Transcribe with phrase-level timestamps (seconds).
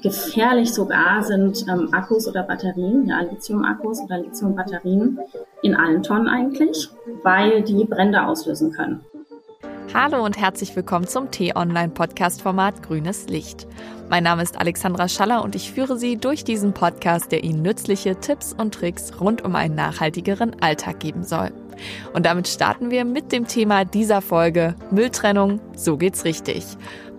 [0.00, 5.18] gefährlich sogar sind ähm, Akkus oder Batterien, ja, Lithium-Akkus oder Lithium-Batterien
[5.62, 6.88] in allen Tonnen eigentlich,
[7.22, 9.04] weil die Brände auslösen können.
[9.94, 13.66] Hallo und herzlich willkommen zum T-Online-Podcast-Format Grünes Licht.
[14.10, 18.16] Mein Name ist Alexandra Schaller und ich führe Sie durch diesen Podcast, der Ihnen nützliche
[18.16, 21.50] Tipps und Tricks rund um einen nachhaltigeren Alltag geben soll.
[22.12, 25.60] Und damit starten wir mit dem Thema dieser Folge Mülltrennung.
[25.76, 26.64] So geht's richtig.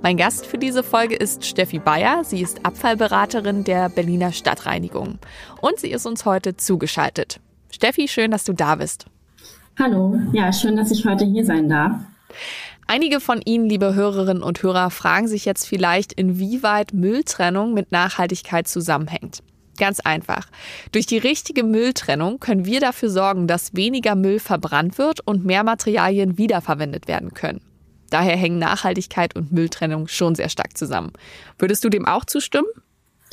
[0.01, 2.23] Mein Gast für diese Folge ist Steffi Bayer.
[2.23, 5.19] Sie ist Abfallberaterin der Berliner Stadtreinigung.
[5.61, 7.39] Und sie ist uns heute zugeschaltet.
[7.71, 9.05] Steffi, schön, dass du da bist.
[9.77, 11.93] Hallo, ja, schön, dass ich heute hier sein darf.
[12.87, 18.67] Einige von Ihnen, liebe Hörerinnen und Hörer, fragen sich jetzt vielleicht, inwieweit Mülltrennung mit Nachhaltigkeit
[18.67, 19.43] zusammenhängt.
[19.79, 20.47] Ganz einfach.
[20.91, 25.63] Durch die richtige Mülltrennung können wir dafür sorgen, dass weniger Müll verbrannt wird und mehr
[25.63, 27.61] Materialien wiederverwendet werden können.
[28.09, 31.13] Daher hängen Nachhaltigkeit und Mülltrennung schon sehr stark zusammen.
[31.57, 32.67] Würdest du dem auch zustimmen?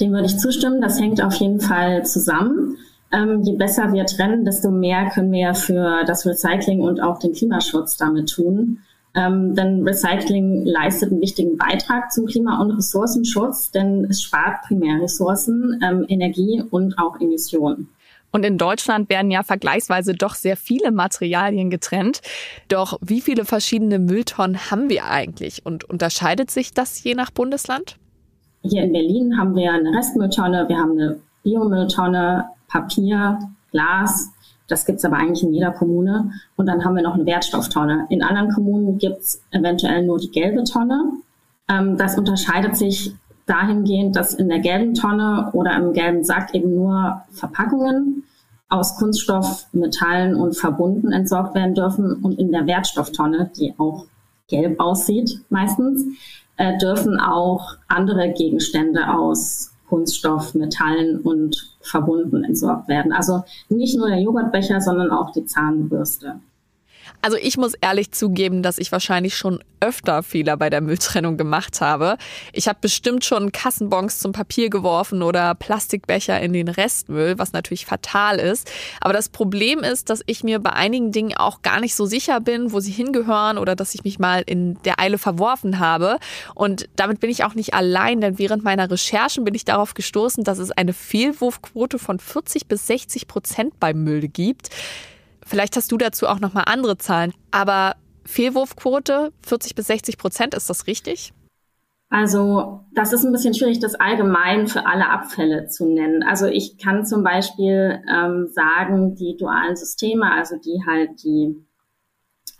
[0.00, 0.80] Dem würde ich zustimmen.
[0.80, 2.76] Das hängt auf jeden Fall zusammen.
[3.12, 7.32] Ähm, je besser wir trennen, desto mehr können wir für das Recycling und auch den
[7.32, 8.80] Klimaschutz damit tun.
[9.16, 15.80] Ähm, denn Recycling leistet einen wichtigen Beitrag zum Klima- und Ressourcenschutz, denn es spart Primärressourcen,
[15.82, 17.88] ähm, Energie und auch Emissionen.
[18.30, 22.20] Und in Deutschland werden ja vergleichsweise doch sehr viele Materialien getrennt.
[22.68, 25.64] Doch wie viele verschiedene Mülltonnen haben wir eigentlich?
[25.64, 27.96] Und unterscheidet sich das je nach Bundesland?
[28.62, 33.38] Hier in Berlin haben wir eine Restmülltonne, wir haben eine Biomülltonne, Papier,
[33.70, 34.30] Glas.
[34.68, 36.32] Das gibt es aber eigentlich in jeder Kommune.
[36.56, 38.06] Und dann haben wir noch eine Wertstofftonne.
[38.10, 41.12] In anderen Kommunen gibt es eventuell nur die gelbe Tonne.
[41.68, 43.14] Ähm, das unterscheidet sich
[43.46, 48.24] dahingehend, dass in der gelben Tonne oder im gelben Sack eben nur Verpackungen
[48.68, 54.06] aus Kunststoff, Metallen und Verbunden entsorgt werden dürfen und in der Wertstofftonne, die auch
[54.48, 56.04] gelb aussieht meistens,
[56.56, 63.12] äh, dürfen auch andere Gegenstände aus Kunststoff, Metallen und Verbunden entsorgt werden.
[63.12, 66.40] Also nicht nur der Joghurtbecher, sondern auch die Zahnbürste.
[67.22, 71.80] Also ich muss ehrlich zugeben, dass ich wahrscheinlich schon öfter Fehler bei der Mülltrennung gemacht
[71.80, 72.16] habe.
[72.52, 77.86] Ich habe bestimmt schon Kassenbons zum Papier geworfen oder Plastikbecher in den Restmüll, was natürlich
[77.86, 78.70] fatal ist.
[79.00, 82.40] Aber das Problem ist, dass ich mir bei einigen Dingen auch gar nicht so sicher
[82.40, 86.18] bin, wo sie hingehören oder dass ich mich mal in der Eile verworfen habe.
[86.54, 90.44] Und damit bin ich auch nicht allein, denn während meiner Recherchen bin ich darauf gestoßen,
[90.44, 94.70] dass es eine Fehlwurfquote von 40 bis 60 Prozent beim Müll gibt.
[95.46, 97.32] Vielleicht hast du dazu auch noch mal andere Zahlen.
[97.52, 101.32] Aber Fehlwurfquote 40 bis 60 Prozent, ist das richtig?
[102.08, 106.22] Also das ist ein bisschen schwierig, das allgemein für alle Abfälle zu nennen.
[106.22, 111.56] Also ich kann zum Beispiel ähm, sagen, die dualen Systeme, also die halt die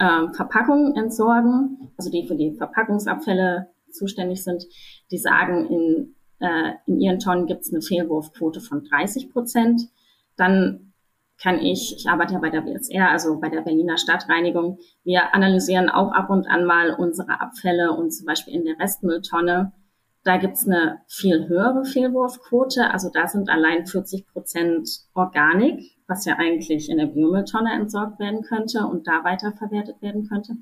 [0.01, 4.65] ähm, Verpackungen entsorgen, also die für die Verpackungsabfälle zuständig sind,
[5.11, 9.83] die sagen, in, äh, in ihren Tonnen gibt es eine Fehlwurfquote von 30 Prozent.
[10.37, 10.86] Dann
[11.41, 15.91] kann ich, ich arbeite ja bei der BSR, also bei der Berliner Stadtreinigung, wir analysieren
[15.91, 19.73] auch ab und an mal unsere Abfälle und zum Beispiel in der Restmülltonne,
[20.27, 22.91] da gibt's eine viel höhere Fehlwurfquote.
[22.91, 28.43] Also da sind allein 40 Prozent Organik, was ja eigentlich in der Biomülltonne entsorgt werden
[28.43, 30.55] könnte und da weiterverwertet werden könnte.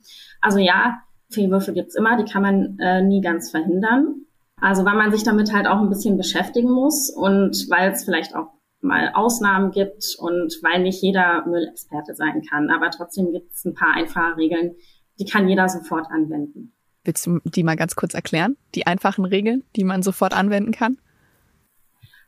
[0.42, 0.98] Also ja,
[1.30, 4.26] Fehlwürfe gibt's immer, die kann man äh, nie ganz verhindern.
[4.60, 8.36] Also weil man sich damit halt auch ein bisschen beschäftigen muss und weil es vielleicht
[8.36, 8.48] auch
[8.84, 12.70] mal Ausnahmen gibt und weil nicht jeder Müllexperte sein kann.
[12.70, 14.74] Aber trotzdem gibt es ein paar einfache Regeln,
[15.18, 16.72] die kann jeder sofort anwenden.
[17.04, 18.56] Willst du die mal ganz kurz erklären?
[18.74, 20.98] Die einfachen Regeln, die man sofort anwenden kann?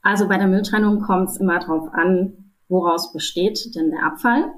[0.02, 4.52] Also bei der Mülltrennung kommt es immer darauf an, woraus besteht denn der Abfall.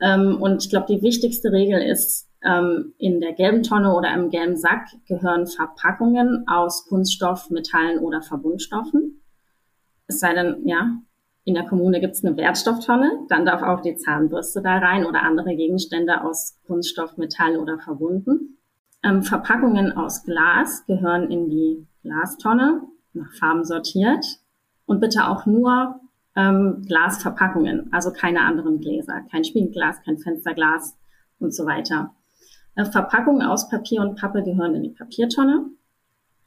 [0.00, 4.30] Ähm, und ich glaube, die wichtigste Regel ist, ähm, in der gelben Tonne oder im
[4.30, 9.22] gelben Sack gehören Verpackungen aus Kunststoff, Metallen oder Verbundstoffen.
[10.06, 10.98] Es sei denn, ja,
[11.46, 15.22] in der Kommune gibt es eine Wertstofftonne, dann darf auch die Zahnbürste da rein oder
[15.22, 18.58] andere Gegenstände aus Kunststoff, Metall oder verbunden.
[19.04, 22.82] Ähm, Verpackungen aus Glas gehören in die Glastonne,
[23.12, 24.26] nach Farben sortiert.
[24.86, 26.00] Und bitte auch nur
[26.34, 30.96] ähm, Glasverpackungen, also keine anderen Gläser, kein Spiegelglas, kein Fensterglas
[31.38, 32.12] und so weiter.
[32.74, 35.66] Äh, Verpackungen aus Papier und Pappe gehören in die Papiertonne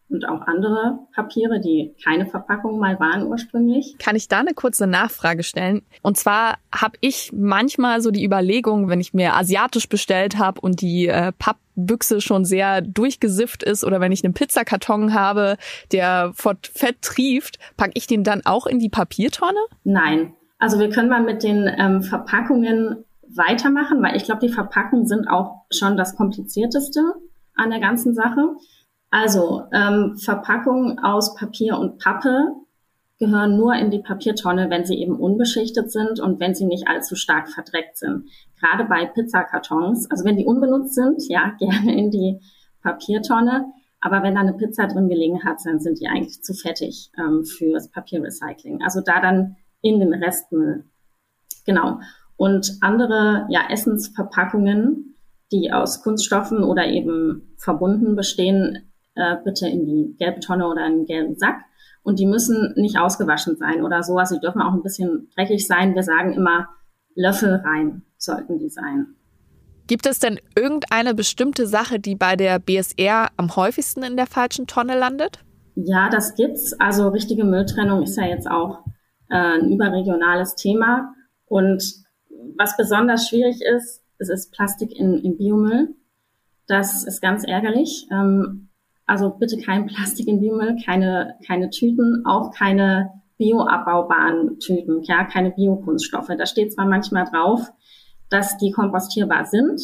[0.10, 3.96] und auch andere Papiere, die keine Verpackung mal waren ursprünglich.
[4.00, 5.84] Kann ich da eine kurze Nachfrage stellen?
[6.02, 10.82] Und zwar habe ich manchmal so die Überlegung, wenn ich mir asiatisch bestellt habe und
[10.82, 15.58] die äh, Pappbüchse schon sehr durchgesifft ist oder wenn ich einen Pizzakarton habe,
[15.92, 19.60] der vor Fett trieft, packe ich den dann auch in die Papiertonne?
[19.84, 20.34] Nein.
[20.58, 25.28] Also wir können mal mit den ähm, Verpackungen weitermachen, weil ich glaube, die Verpackungen sind
[25.28, 27.02] auch schon das komplizierteste
[27.56, 28.56] an der ganzen Sache.
[29.12, 32.54] Also ähm, Verpackungen aus Papier und Pappe
[33.20, 37.16] gehören nur in die Papiertonne, wenn sie eben unbeschichtet sind und wenn sie nicht allzu
[37.16, 38.30] stark verdreckt sind.
[38.60, 42.40] Gerade bei Pizzakartons, also wenn die unbenutzt sind, ja, gerne in die
[42.82, 43.66] Papiertonne.
[44.00, 47.44] Aber wenn da eine Pizza drin gelegen hat, dann sind die eigentlich zu fettig ähm,
[47.44, 48.82] fürs Papierrecycling.
[48.82, 50.86] Also da dann in den Restmüll.
[51.66, 52.00] Genau.
[52.38, 55.16] Und andere ja, Essensverpackungen,
[55.52, 58.89] die aus Kunststoffen oder eben verbunden bestehen,
[59.20, 61.58] äh, bitte in die gelbe Tonne oder in den gelben Sack.
[62.02, 64.18] Und die müssen nicht ausgewaschen sein oder so.
[64.18, 65.96] Also die dürfen auch ein bisschen dreckig sein.
[65.96, 66.70] Wir sagen immer,
[67.16, 69.16] Löffel rein sollten die sein.
[69.88, 74.68] Gibt es denn irgendeine bestimmte Sache, die bei der BSR am häufigsten in der falschen
[74.68, 75.40] Tonne landet?
[75.76, 76.74] Ja, das gibt's.
[76.80, 78.86] Also richtige Mülltrennung ist ja jetzt auch
[79.30, 81.14] äh, ein überregionales Thema.
[81.46, 81.84] Und
[82.56, 85.96] was besonders schwierig ist, es ist Plastik in, in Biomüll.
[86.68, 88.08] Das ist ganz ärgerlich.
[88.12, 88.69] Ähm,
[89.10, 93.10] also bitte kein Plastik in Biomüll, keine, keine Tüten, auch keine
[93.40, 96.30] bioabbaubaren Tüten, ja, keine Biokunststoffe.
[96.38, 97.72] Da steht zwar manchmal drauf,
[98.30, 99.82] dass die kompostierbar sind.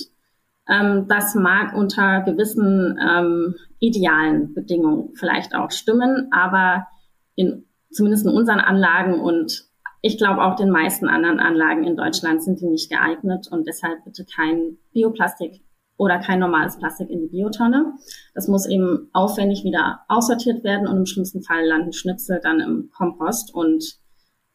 [0.70, 6.86] Ähm, das mag unter gewissen ähm, idealen Bedingungen vielleicht auch stimmen, aber
[7.34, 9.66] in, zumindest in unseren Anlagen und
[10.02, 14.04] ich glaube auch den meisten anderen Anlagen in Deutschland sind die nicht geeignet und deshalb
[14.06, 15.65] bitte kein Bioplastik
[15.98, 17.94] oder kein normales Plastik in die Biotonne.
[18.34, 22.90] Das muss eben aufwendig wieder aussortiert werden und im schlimmsten Fall landen Schnipsel dann im
[22.92, 23.98] Kompost und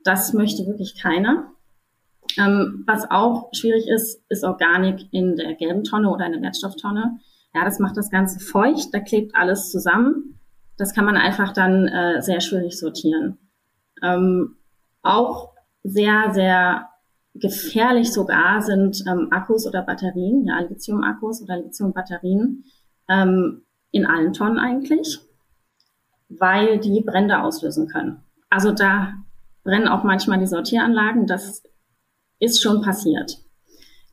[0.05, 1.53] das möchte wirklich keiner.
[2.39, 7.19] Ähm, was auch schwierig ist, ist Organik in der gelben Tonne oder in der Wertstofftonne.
[7.55, 10.39] Ja, das macht das Ganze feucht, da klebt alles zusammen.
[10.77, 13.39] Das kann man einfach dann äh, sehr schwierig sortieren.
[14.03, 14.57] Ähm,
[15.03, 15.53] auch
[15.83, 16.90] sehr, sehr
[17.35, 22.65] gefährlich sogar sind ähm, Akkus oder Batterien, ja, Lithium-Akkus oder Lithium-Batterien
[23.09, 23.63] ähm,
[23.93, 25.19] in allen Tonnen eigentlich,
[26.29, 28.23] weil die Brände auslösen können.
[28.49, 29.15] Also da
[29.63, 31.63] brennen auch manchmal die Sortieranlagen, das
[32.39, 33.39] ist schon passiert.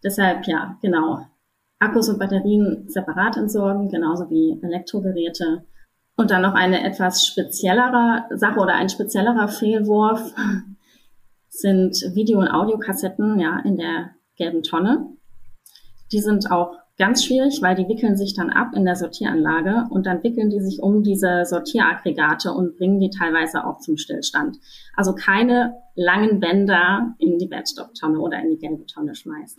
[0.04, 1.26] Deshalb, ja, genau.
[1.80, 5.66] Akkus und Batterien separat entsorgen, genauso wie Elektrogeräte.
[6.16, 10.34] Und dann noch eine etwas speziellere Sache oder ein speziellerer Fehlwurf
[11.58, 15.08] sind Video- und Audiokassetten ja in der gelben Tonne.
[16.12, 20.08] Die sind auch ganz schwierig, weil die wickeln sich dann ab in der Sortieranlage und
[20.08, 24.58] dann wickeln die sich um diese Sortieraggregate und bringen die teilweise auch zum Stillstand.
[24.96, 29.58] Also keine langen Bänder in die Wertstofftonne oder in die gelbe Tonne schmeißen.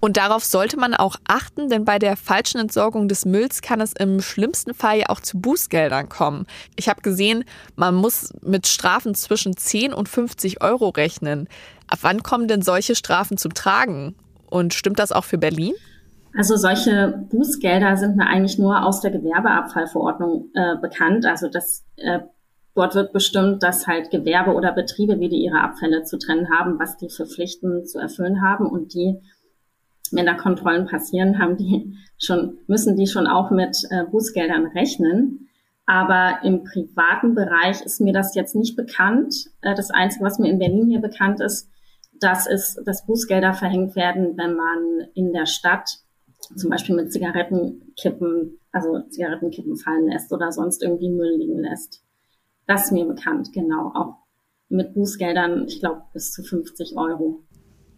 [0.00, 3.92] Und darauf sollte man auch achten, denn bei der falschen Entsorgung des Mülls kann es
[3.92, 6.46] im schlimmsten Fall ja auch zu Bußgeldern kommen.
[6.76, 7.44] Ich habe gesehen,
[7.76, 11.48] man muss mit Strafen zwischen 10 und 50 Euro rechnen.
[11.86, 14.14] Ab wann kommen denn solche Strafen zum Tragen?
[14.50, 15.74] Und stimmt das auch für Berlin?
[16.34, 21.26] Also solche Bußgelder sind mir eigentlich nur aus der Gewerbeabfallverordnung äh, bekannt.
[21.26, 22.20] Also das äh,
[22.74, 26.78] dort wird bestimmt, dass halt Gewerbe oder Betriebe, wie die ihre Abfälle zu trennen haben,
[26.78, 29.20] was die für Pflichten zu erfüllen haben und die,
[30.12, 35.48] wenn da Kontrollen passieren, haben die schon müssen die schon auch mit äh, Bußgeldern rechnen.
[35.86, 39.34] Aber im privaten Bereich ist mir das jetzt nicht bekannt.
[39.62, 41.70] Äh, das Einzige, was mir in Berlin hier bekannt ist,
[42.20, 45.98] dass es, dass Bußgelder verhängt werden, wenn man in der Stadt
[46.56, 52.02] zum Beispiel mit Zigarettenkippen, also Zigarettenkippen fallen lässt oder sonst irgendwie Müll liegen lässt.
[52.66, 53.92] Das ist mir bekannt, genau.
[53.94, 54.14] Auch
[54.68, 57.44] mit Bußgeldern, ich glaube, bis zu 50 Euro.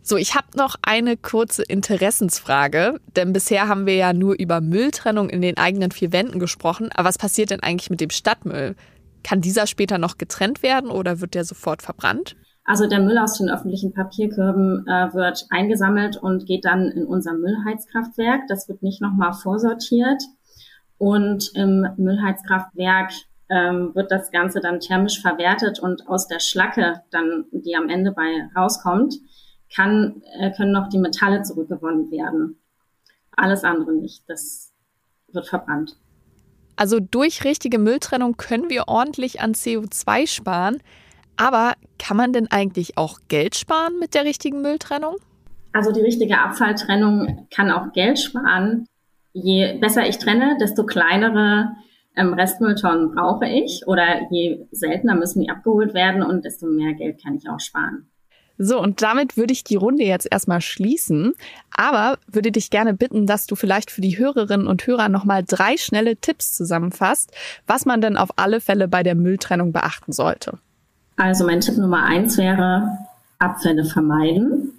[0.03, 5.29] So, ich habe noch eine kurze Interessensfrage, denn bisher haben wir ja nur über Mülltrennung
[5.29, 6.91] in den eigenen vier Wänden gesprochen.
[6.93, 8.77] Aber was passiert denn eigentlich mit dem Stadtmüll?
[9.23, 12.37] Kann dieser später noch getrennt werden oder wird der sofort verbrannt?
[12.65, 17.35] Also der Müll aus den öffentlichen Papierkörben äh, wird eingesammelt und geht dann in unser
[17.35, 18.43] Müllheizkraftwerk.
[18.49, 20.23] Das wird nicht nochmal vorsortiert.
[20.99, 23.13] Und im Müllheizkraftwerk
[23.49, 28.13] ähm, wird das Ganze dann thermisch verwertet und aus der Schlacke, dann, die am Ende
[28.13, 29.15] bei rauskommt,
[29.75, 32.61] kann, äh, können noch die Metalle zurückgewonnen werden.
[33.33, 34.25] Alles andere nicht.
[34.29, 34.73] Das
[35.33, 35.97] wird verbrannt.
[36.77, 40.83] Also durch richtige Mülltrennung können wir ordentlich an CO2 sparen.
[41.41, 45.17] Aber kann man denn eigentlich auch Geld sparen mit der richtigen Mülltrennung?
[45.73, 48.85] Also die richtige Abfalltrennung kann auch Geld sparen.
[49.33, 51.71] Je besser ich trenne, desto kleinere
[52.15, 57.23] ähm, Restmülltonnen brauche ich oder je seltener müssen die abgeholt werden und desto mehr Geld
[57.23, 58.11] kann ich auch sparen.
[58.59, 61.33] So, und damit würde ich die Runde jetzt erstmal schließen,
[61.75, 65.79] aber würde dich gerne bitten, dass du vielleicht für die Hörerinnen und Hörer nochmal drei
[65.79, 67.33] schnelle Tipps zusammenfasst,
[67.67, 70.59] was man denn auf alle Fälle bei der Mülltrennung beachten sollte.
[71.21, 72.97] Also mein Tipp Nummer eins wäre
[73.39, 74.73] Abfälle vermeiden.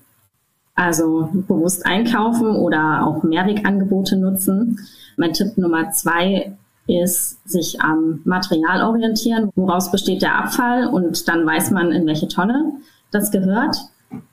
[0.73, 4.79] Also bewusst einkaufen oder auch Mehrwegangebote nutzen.
[5.17, 6.57] Mein Tipp Nummer zwei
[6.87, 12.27] ist sich am Material orientieren, woraus besteht der Abfall und dann weiß man, in welche
[12.27, 12.71] Tonne
[13.11, 13.77] das gehört.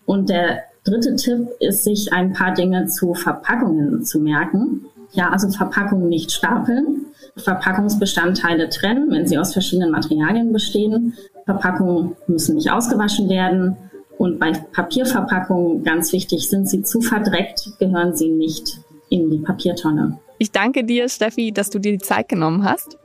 [0.07, 4.87] Und der dritte Tipp ist, sich ein paar Dinge zu Verpackungen zu merken.
[5.13, 7.05] Ja, also Verpackungen nicht stapeln,
[7.39, 11.15] Verpackungsbestandteile trennen, wenn sie aus verschiedenen Materialien bestehen.
[11.45, 13.77] Verpackungen müssen nicht ausgewaschen werden.
[14.19, 20.19] Und bei Papierverpackungen, ganz wichtig, sind sie zu verdreckt, gehören sie nicht in die Papiertonne.
[20.39, 22.99] Ich danke dir, Steffi, dass du dir die Zeit genommen hast.